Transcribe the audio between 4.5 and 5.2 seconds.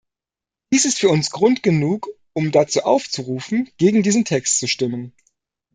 zu stimmen.